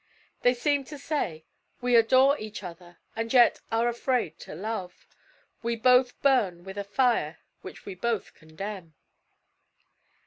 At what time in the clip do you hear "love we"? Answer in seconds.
4.55-5.75